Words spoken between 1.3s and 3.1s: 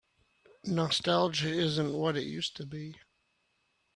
isn't what it used to be.